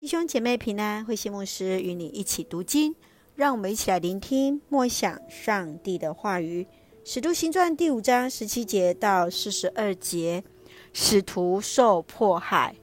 [0.00, 2.94] 弟兄姐妹平安，慧心牧师与你一起读经，
[3.34, 6.62] 让我们一起来聆听默想上帝的话语。
[7.02, 10.44] 《使徒行传》第五章十七节到四十二节，
[10.92, 12.76] 使徒受迫害。《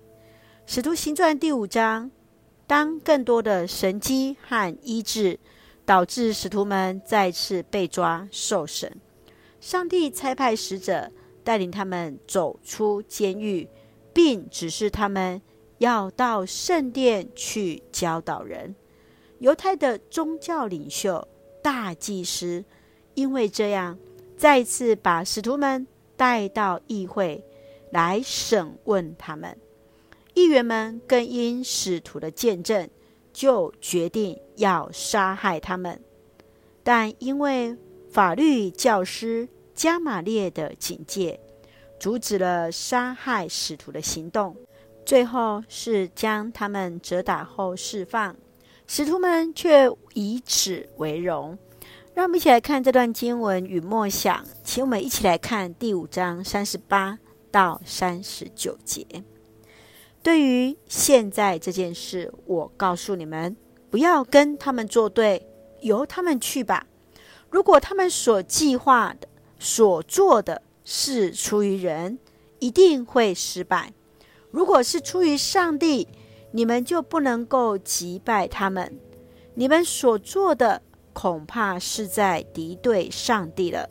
[0.66, 2.12] 使徒行传》第五章，
[2.68, 5.40] 当更多的神迹和医治
[5.86, 8.94] 导致使徒们再次被抓受审，
[9.62, 11.10] 上帝差派使者
[11.46, 13.70] 带领他们走出监狱，
[14.14, 15.42] 并指示他们。
[15.78, 18.76] 要到圣殿去教导人。
[19.40, 21.28] 犹太的宗教领袖
[21.62, 22.64] 大祭司，
[23.14, 23.98] 因为这样，
[24.38, 25.86] 再次把使徒们
[26.16, 27.44] 带到议会
[27.92, 29.58] 来审问他们。
[30.34, 32.90] 议员们更因使徒的见证，
[33.34, 36.02] 就决定要杀害他们。
[36.84, 37.76] 但因为
[38.10, 41.40] 法律教师加玛列的警戒，
[42.00, 44.56] 阻止了杀害使徒的行动。
[45.06, 48.36] 最后是将他们折打后释放，
[48.88, 51.58] 使徒们却以此为荣。
[52.16, 57.20] 让我们一起来看这段经文与默想，请我们一起来看第五章三十八
[57.52, 59.06] 到三十九节。
[60.24, 63.56] 对于现在这件事，我告诉你们，
[63.92, 65.46] 不要跟他们作对，
[65.82, 66.88] 由他们去吧。
[67.52, 69.28] 如果他们所计划的、
[69.60, 72.18] 所做的是出于人，
[72.60, 73.94] 一定会失败。
[74.56, 76.08] 如果是出于上帝，
[76.52, 78.98] 你们就不能够击败他们。
[79.54, 83.90] 你们所做的恐怕是在敌对上帝了。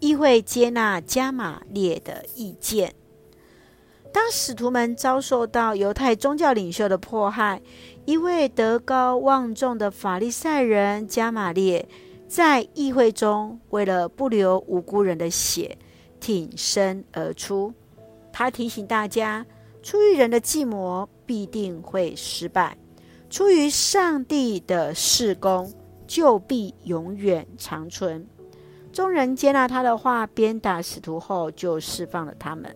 [0.00, 2.92] 议会接纳加玛列的意见。
[4.12, 7.62] 当使徒们遭受到犹太宗教领袖的迫害，
[8.06, 11.88] 一位德高望重的法利赛人加玛列
[12.26, 15.78] 在议会中，为了不流无辜人的血，
[16.18, 17.72] 挺身而出。
[18.32, 19.46] 他提醒大家。
[19.82, 22.76] 出于人的计谋，必定会失败；
[23.30, 25.72] 出于上帝的事工，
[26.06, 28.26] 就必永远长存。
[28.92, 32.74] 众人接纳他的话，鞭打使徒后，就释放了他们。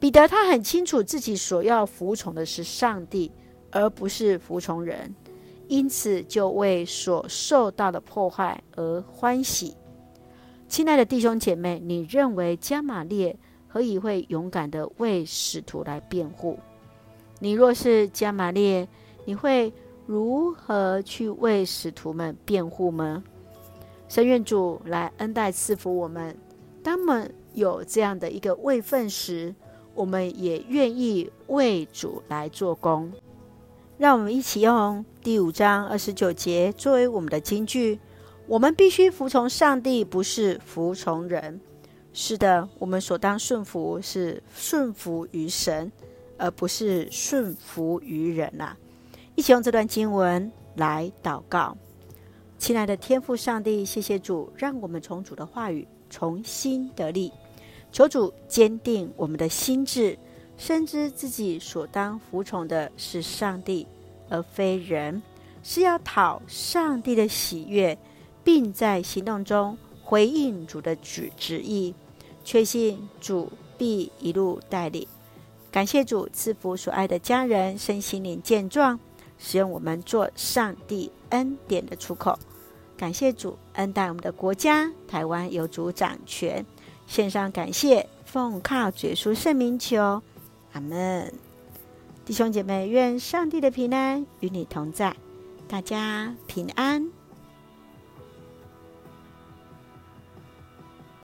[0.00, 3.30] 彼得他很清楚自己所要服从的是上帝，
[3.70, 5.14] 而不是服从人，
[5.68, 9.76] 因此就为所受到的破坏而欢喜。
[10.68, 13.38] 亲爱的弟兄姐妹，你认为加玛列
[13.76, 16.58] 何以会勇敢的为使徒来辩护？
[17.40, 18.88] 你若是加玛列，
[19.26, 19.70] 你会
[20.06, 23.22] 如何去为使徒们辩护吗？
[24.08, 26.34] 神愿主来恩待赐福我们。
[26.82, 29.54] 当我们有这样的一个位分时，
[29.94, 33.12] 我们也愿意为主来做工。
[33.98, 38.00] 让我们一起用第五章二十九节作为我们的金句：
[38.46, 41.60] 我们必须服从上帝，不是服从人。
[42.18, 45.92] 是的，我们所当顺服是顺服于神，
[46.38, 48.76] 而不是顺服于人呐、啊。
[49.34, 51.76] 一起用这段经文来祷告，
[52.58, 57.30] 亲爱的天父上帝，谢谢主，让我们从主的话语重新得力。
[57.92, 60.18] 求主坚定我们的心志，
[60.56, 63.86] 深知自己所当服从的是上帝，
[64.30, 65.22] 而非人，
[65.62, 67.98] 是要讨上帝的喜悦，
[68.42, 71.94] 并在行动中回应主的旨旨意。
[72.46, 75.04] 确信主必一路带领，
[75.72, 79.00] 感谢主赐福所爱的家人身心灵健壮，
[79.36, 82.38] 使用我们做上帝恩典的出口。
[82.96, 86.64] 感谢主恩待我们的国家，台湾有主掌权，
[87.08, 90.22] 献上感谢，奉靠主耶稣圣名求，
[90.72, 91.34] 阿门。
[92.24, 95.16] 弟兄姐妹，愿上帝的平安与你同在，
[95.66, 97.10] 大家平安。